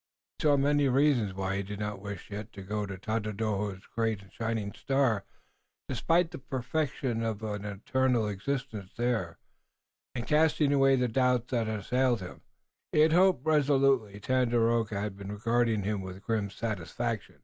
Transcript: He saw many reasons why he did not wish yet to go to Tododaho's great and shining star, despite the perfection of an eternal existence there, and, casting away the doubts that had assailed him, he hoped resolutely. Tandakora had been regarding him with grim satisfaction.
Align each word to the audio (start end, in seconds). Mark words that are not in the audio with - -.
He 0.39 0.45
saw 0.47 0.57
many 0.57 0.87
reasons 0.87 1.35
why 1.35 1.57
he 1.57 1.61
did 1.61 1.77
not 1.79 2.01
wish 2.01 2.31
yet 2.31 2.51
to 2.53 2.63
go 2.63 2.87
to 2.87 2.97
Tododaho's 2.97 3.85
great 3.85 4.23
and 4.23 4.33
shining 4.33 4.71
star, 4.73 5.25
despite 5.87 6.31
the 6.31 6.39
perfection 6.39 7.21
of 7.21 7.43
an 7.43 7.65
eternal 7.65 8.27
existence 8.27 8.89
there, 8.97 9.37
and, 10.15 10.25
casting 10.25 10.73
away 10.73 10.95
the 10.95 11.07
doubts 11.07 11.51
that 11.51 11.67
had 11.67 11.81
assailed 11.81 12.21
him, 12.21 12.41
he 12.91 13.07
hoped 13.09 13.45
resolutely. 13.45 14.19
Tandakora 14.19 14.99
had 14.99 15.15
been 15.15 15.31
regarding 15.33 15.83
him 15.83 16.01
with 16.01 16.23
grim 16.23 16.49
satisfaction. 16.49 17.39